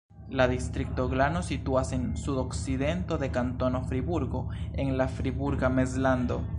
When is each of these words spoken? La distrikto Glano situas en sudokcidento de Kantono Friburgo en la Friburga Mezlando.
La 0.37 0.45
distrikto 0.51 1.03
Glano 1.11 1.41
situas 1.49 1.91
en 1.99 2.07
sudokcidento 2.23 3.21
de 3.25 3.31
Kantono 3.37 3.85
Friburgo 3.93 4.45
en 4.85 4.95
la 5.03 5.07
Friburga 5.19 5.75
Mezlando. 5.81 6.45